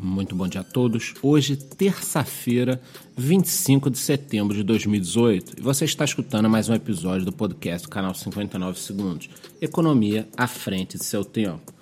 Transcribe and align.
Muito 0.00 0.36
bom 0.36 0.46
dia 0.46 0.60
a 0.60 0.64
todos. 0.64 1.14
Hoje, 1.20 1.56
terça-feira, 1.56 2.80
25 3.16 3.90
de 3.90 3.98
setembro 3.98 4.56
de 4.56 4.62
2018, 4.62 5.54
e 5.58 5.60
você 5.60 5.86
está 5.86 6.04
escutando 6.04 6.48
mais 6.48 6.68
um 6.68 6.74
episódio 6.74 7.24
do 7.24 7.32
podcast 7.32 7.88
canal 7.88 8.14
59 8.14 8.78
Segundos 8.78 9.28
Economia 9.60 10.28
à 10.36 10.46
frente 10.46 10.96
de 10.96 11.04
seu 11.04 11.24
tempo. 11.24 11.72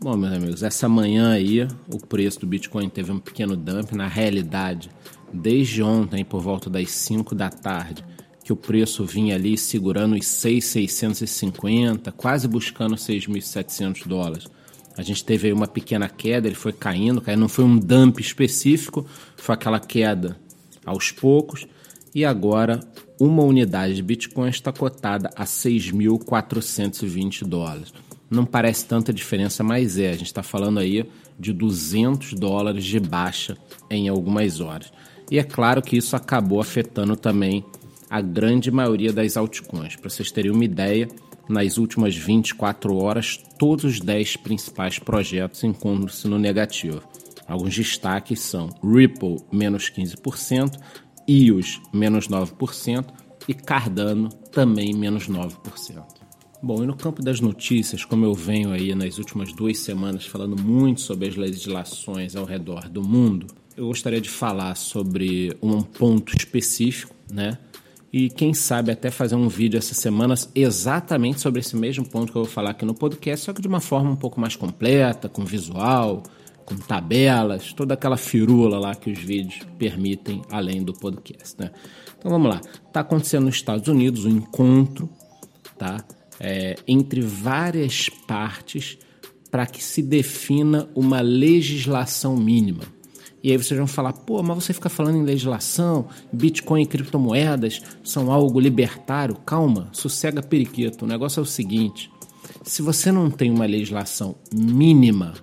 Bom, 0.00 0.16
meus 0.16 0.32
amigos, 0.32 0.62
essa 0.62 0.88
manhã 0.88 1.32
aí 1.32 1.68
o 1.92 1.98
preço 1.98 2.40
do 2.40 2.46
Bitcoin 2.46 2.88
teve 2.88 3.12
um 3.12 3.18
pequeno 3.18 3.54
dump. 3.54 3.92
Na 3.92 4.08
realidade, 4.08 4.90
desde 5.30 5.82
ontem, 5.82 6.24
por 6.24 6.40
volta 6.40 6.70
das 6.70 6.90
5 6.90 7.34
da 7.34 7.50
tarde, 7.50 8.02
que 8.42 8.54
o 8.54 8.56
preço 8.56 9.04
vinha 9.04 9.34
ali 9.34 9.58
segurando 9.58 10.16
os 10.16 10.26
6,650, 10.26 12.10
quase 12.12 12.48
buscando 12.48 12.94
6.700 12.94 14.06
dólares. 14.06 14.48
A 14.96 15.02
gente 15.02 15.24
teve 15.24 15.52
uma 15.52 15.66
pequena 15.66 16.08
queda, 16.08 16.48
ele 16.48 16.54
foi 16.54 16.72
caindo, 16.72 17.20
caindo, 17.20 17.40
não 17.40 17.48
foi 17.48 17.64
um 17.64 17.78
dump 17.78 18.18
específico, 18.18 19.06
foi 19.36 19.54
aquela 19.54 19.78
queda 19.78 20.38
aos 20.84 21.10
poucos. 21.10 21.66
E 22.14 22.24
agora, 22.24 22.80
uma 23.20 23.42
unidade 23.42 23.94
de 23.94 24.02
Bitcoin 24.02 24.48
está 24.48 24.72
cotada 24.72 25.30
a 25.36 25.44
6.420 25.44 27.44
dólares. 27.44 27.92
Não 28.30 28.44
parece 28.44 28.86
tanta 28.86 29.12
diferença, 29.12 29.62
mas 29.62 29.98
é. 29.98 30.10
A 30.10 30.16
gente 30.16 30.26
está 30.26 30.42
falando 30.42 30.78
aí 30.78 31.04
de 31.38 31.52
200 31.52 32.32
dólares 32.32 32.84
de 32.84 32.98
baixa 32.98 33.56
em 33.90 34.08
algumas 34.08 34.60
horas. 34.60 34.90
E 35.30 35.38
é 35.38 35.44
claro 35.44 35.82
que 35.82 35.96
isso 35.96 36.16
acabou 36.16 36.60
afetando 36.60 37.16
também 37.16 37.64
a 38.08 38.20
grande 38.20 38.70
maioria 38.70 39.12
das 39.12 39.36
altcoins. 39.36 39.96
Para 39.96 40.08
vocês 40.08 40.30
terem 40.30 40.50
uma 40.50 40.64
ideia, 40.64 41.08
nas 41.48 41.78
últimas 41.78 42.16
24 42.16 42.96
horas, 42.96 43.38
todos 43.58 43.84
os 43.84 44.00
10 44.00 44.36
principais 44.38 44.98
projetos 44.98 45.62
encontram-se 45.64 46.26
no 46.28 46.38
negativo. 46.38 47.02
Alguns 47.46 47.76
destaques 47.76 48.40
são 48.40 48.68
Ripple, 48.82 49.36
menos 49.52 49.90
15%, 49.90 50.78
EOS, 51.28 51.80
menos 51.92 52.28
9% 52.28 53.06
e 53.48 53.54
Cardano, 53.54 54.28
também 54.50 54.92
menos 54.92 55.28
9%. 55.28 56.04
Bom, 56.62 56.82
e 56.82 56.86
no 56.86 56.96
campo 56.96 57.22
das 57.22 57.40
notícias, 57.40 58.04
como 58.04 58.24
eu 58.24 58.34
venho 58.34 58.72
aí 58.72 58.94
nas 58.94 59.18
últimas 59.18 59.52
duas 59.52 59.78
semanas 59.78 60.26
falando 60.26 60.60
muito 60.60 61.00
sobre 61.00 61.28
as 61.28 61.36
legislações 61.36 62.34
ao 62.34 62.44
redor 62.44 62.88
do 62.88 63.06
mundo, 63.06 63.46
eu 63.76 63.86
gostaria 63.86 64.20
de 64.20 64.30
falar 64.30 64.74
sobre 64.74 65.56
um 65.62 65.82
ponto 65.82 66.34
específico, 66.34 67.14
né? 67.30 67.58
E 68.16 68.30
quem 68.30 68.54
sabe 68.54 68.90
até 68.90 69.10
fazer 69.10 69.34
um 69.34 69.46
vídeo 69.46 69.76
essa 69.76 69.92
semana 69.92 70.34
exatamente 70.54 71.38
sobre 71.38 71.60
esse 71.60 71.76
mesmo 71.76 72.08
ponto 72.08 72.32
que 72.32 72.38
eu 72.38 72.44
vou 72.44 72.50
falar 72.50 72.70
aqui 72.70 72.82
no 72.82 72.94
podcast, 72.94 73.44
só 73.44 73.52
que 73.52 73.60
de 73.60 73.68
uma 73.68 73.78
forma 73.78 74.10
um 74.10 74.16
pouco 74.16 74.40
mais 74.40 74.56
completa, 74.56 75.28
com 75.28 75.44
visual, 75.44 76.22
com 76.64 76.78
tabelas, 76.78 77.74
toda 77.74 77.92
aquela 77.92 78.16
firula 78.16 78.78
lá 78.78 78.94
que 78.94 79.10
os 79.10 79.18
vídeos 79.18 79.60
permitem 79.78 80.40
além 80.50 80.82
do 80.82 80.94
podcast, 80.94 81.60
né? 81.60 81.70
Então 82.18 82.30
vamos 82.30 82.48
lá. 82.48 82.58
Está 82.86 83.00
acontecendo 83.00 83.44
nos 83.44 83.56
Estados 83.56 83.86
Unidos 83.86 84.24
um 84.24 84.30
encontro, 84.30 85.10
tá? 85.76 86.02
É, 86.40 86.74
entre 86.88 87.20
várias 87.20 88.08
partes 88.08 88.96
para 89.50 89.66
que 89.66 89.84
se 89.84 90.00
defina 90.00 90.88
uma 90.94 91.20
legislação 91.20 92.34
mínima. 92.34 92.95
E 93.46 93.52
aí 93.52 93.56
vocês 93.56 93.78
vão 93.78 93.86
falar, 93.86 94.12
pô, 94.12 94.42
mas 94.42 94.56
você 94.64 94.72
fica 94.72 94.88
falando 94.88 95.18
em 95.18 95.22
legislação, 95.22 96.08
Bitcoin 96.32 96.82
e 96.82 96.86
criptomoedas 96.86 97.80
são 98.02 98.32
algo 98.32 98.58
libertário. 98.58 99.36
Calma, 99.36 99.88
sossega 99.92 100.42
periquito. 100.42 101.04
O 101.04 101.08
negócio 101.08 101.38
é 101.38 101.42
o 101.44 101.46
seguinte: 101.46 102.10
se 102.64 102.82
você 102.82 103.12
não 103.12 103.30
tem 103.30 103.52
uma 103.52 103.64
legislação 103.64 104.34
mínima, 104.52 105.34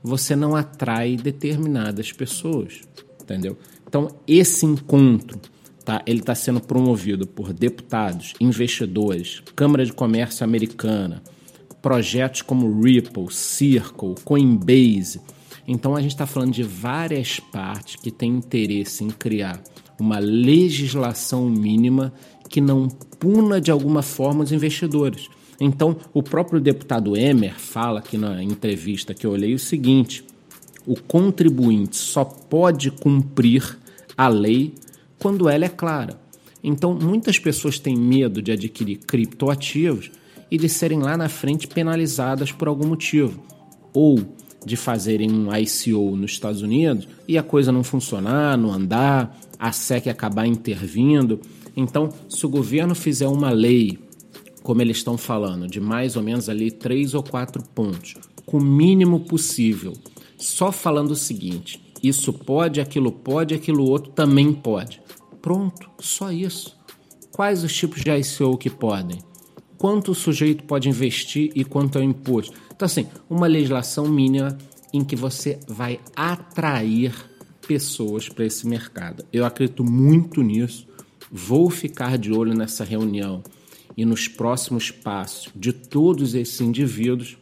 você 0.00 0.36
não 0.36 0.54
atrai 0.54 1.16
determinadas 1.16 2.12
pessoas, 2.12 2.82
entendeu? 3.20 3.58
Então 3.84 4.14
esse 4.28 4.64
encontro, 4.64 5.40
tá? 5.84 6.00
Ele 6.06 6.20
está 6.20 6.36
sendo 6.36 6.60
promovido 6.60 7.26
por 7.26 7.52
deputados, 7.52 8.32
investidores, 8.38 9.42
Câmara 9.56 9.84
de 9.84 9.92
Comércio 9.92 10.44
Americana, 10.44 11.20
projetos 11.82 12.42
como 12.42 12.80
Ripple, 12.80 13.26
Circle, 13.28 14.14
Coinbase 14.24 15.20
então 15.70 15.94
a 15.94 16.00
gente 16.00 16.10
está 16.10 16.26
falando 16.26 16.50
de 16.50 16.64
várias 16.64 17.38
partes 17.38 17.94
que 17.94 18.10
têm 18.10 18.32
interesse 18.32 19.04
em 19.04 19.08
criar 19.08 19.62
uma 20.00 20.18
legislação 20.18 21.48
mínima 21.48 22.12
que 22.48 22.60
não 22.60 22.88
puna 22.88 23.60
de 23.60 23.70
alguma 23.70 24.02
forma 24.02 24.42
os 24.42 24.50
investidores. 24.50 25.28
Então, 25.60 25.96
o 26.12 26.24
próprio 26.24 26.60
deputado 26.60 27.16
Emer 27.16 27.54
fala 27.54 28.00
aqui 28.00 28.18
na 28.18 28.42
entrevista 28.42 29.14
que 29.14 29.24
eu 29.24 29.30
olhei 29.30 29.54
o 29.54 29.60
seguinte: 29.60 30.24
o 30.84 31.00
contribuinte 31.00 31.96
só 31.96 32.24
pode 32.24 32.90
cumprir 32.90 33.78
a 34.16 34.26
lei 34.26 34.74
quando 35.20 35.48
ela 35.48 35.66
é 35.66 35.68
clara. 35.68 36.20
Então, 36.64 36.98
muitas 37.00 37.38
pessoas 37.38 37.78
têm 37.78 37.96
medo 37.96 38.42
de 38.42 38.50
adquirir 38.50 38.96
criptoativos 39.06 40.10
e 40.50 40.58
de 40.58 40.68
serem 40.68 40.98
lá 40.98 41.16
na 41.16 41.28
frente 41.28 41.68
penalizadas 41.68 42.50
por 42.50 42.66
algum 42.66 42.88
motivo. 42.88 43.40
Ou 43.94 44.18
de 44.64 44.76
fazerem 44.76 45.30
um 45.30 45.48
ICO 45.54 46.16
nos 46.16 46.32
Estados 46.32 46.62
Unidos 46.62 47.08
e 47.26 47.38
a 47.38 47.42
coisa 47.42 47.72
não 47.72 47.82
funcionar, 47.82 48.56
não 48.56 48.72
andar, 48.72 49.38
a 49.58 49.72
SEC 49.72 50.08
acabar 50.08 50.46
intervindo. 50.46 51.40
Então, 51.76 52.10
se 52.28 52.44
o 52.44 52.48
governo 52.48 52.94
fizer 52.94 53.28
uma 53.28 53.50
lei, 53.50 53.98
como 54.62 54.82
eles 54.82 54.98
estão 54.98 55.16
falando, 55.16 55.66
de 55.66 55.80
mais 55.80 56.16
ou 56.16 56.22
menos 56.22 56.48
ali 56.48 56.70
três 56.70 57.14
ou 57.14 57.22
quatro 57.22 57.62
pontos, 57.74 58.14
com 58.44 58.58
o 58.58 58.64
mínimo 58.64 59.20
possível, 59.20 59.92
só 60.36 60.72
falando 60.72 61.12
o 61.12 61.16
seguinte: 61.16 61.80
isso 62.02 62.32
pode, 62.32 62.80
aquilo 62.80 63.12
pode, 63.12 63.54
aquilo 63.54 63.88
outro 63.88 64.12
também 64.12 64.52
pode. 64.52 65.00
Pronto, 65.40 65.88
só 65.98 66.30
isso. 66.30 66.76
Quais 67.32 67.64
os 67.64 67.74
tipos 67.74 68.02
de 68.02 68.10
ICO 68.10 68.58
que 68.58 68.68
podem? 68.68 69.18
Quanto 69.80 70.12
o 70.12 70.14
sujeito 70.14 70.64
pode 70.64 70.90
investir 70.90 71.52
e 71.54 71.64
quanto 71.64 71.96
é 71.96 72.02
o 72.02 72.04
imposto? 72.04 72.54
Então, 72.70 72.84
assim, 72.84 73.06
uma 73.30 73.46
legislação 73.46 74.06
mínima 74.06 74.58
em 74.92 75.02
que 75.02 75.16
você 75.16 75.58
vai 75.66 75.98
atrair 76.14 77.14
pessoas 77.66 78.28
para 78.28 78.44
esse 78.44 78.66
mercado. 78.66 79.24
Eu 79.32 79.42
acredito 79.42 79.82
muito 79.82 80.42
nisso. 80.42 80.86
Vou 81.32 81.70
ficar 81.70 82.18
de 82.18 82.30
olho 82.30 82.52
nessa 82.52 82.84
reunião 82.84 83.42
e 83.96 84.04
nos 84.04 84.28
próximos 84.28 84.90
passos 84.90 85.50
de 85.56 85.72
todos 85.72 86.34
esses 86.34 86.60
indivíduos, 86.60 87.38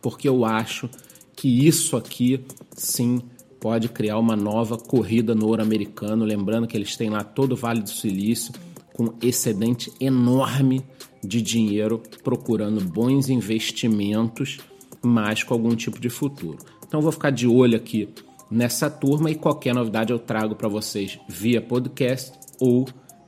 porque 0.00 0.26
eu 0.26 0.46
acho 0.46 0.88
que 1.36 1.66
isso 1.66 1.98
aqui 1.98 2.42
sim 2.74 3.20
pode 3.60 3.90
criar 3.90 4.16
uma 4.16 4.34
nova 4.34 4.78
corrida 4.78 5.34
no 5.34 5.46
ouro 5.46 5.60
americano. 5.60 6.24
Lembrando 6.24 6.66
que 6.66 6.78
eles 6.78 6.96
têm 6.96 7.10
lá 7.10 7.22
todo 7.22 7.52
o 7.52 7.56
Vale 7.56 7.82
do 7.82 7.90
Silício 7.90 8.54
com 8.94 9.12
excedente 9.20 9.92
enorme 10.00 10.82
de 11.22 11.40
dinheiro 11.42 12.02
procurando 12.22 12.84
bons 12.84 13.28
investimentos, 13.28 14.58
mas 15.02 15.42
com 15.42 15.54
algum 15.54 15.74
tipo 15.74 16.00
de 16.00 16.08
futuro. 16.08 16.58
Então 16.86 17.00
vou 17.00 17.12
ficar 17.12 17.30
de 17.30 17.46
olho 17.46 17.76
aqui 17.76 18.08
nessa 18.50 18.88
turma 18.90 19.30
e 19.30 19.34
qualquer 19.34 19.74
novidade 19.74 20.12
eu 20.12 20.18
trago 20.18 20.54
para 20.54 20.68
vocês 20.68 21.18
via 21.28 21.60
podcast 21.60 22.32
ou 22.60 22.86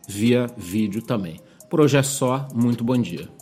via 0.09 0.47
vídeo 0.57 1.03
também. 1.03 1.41
Por 1.69 1.81
hoje 1.81 1.97
é 1.97 2.03
só, 2.03 2.49
muito 2.55 2.83
bom 2.83 2.97
dia. 2.97 3.40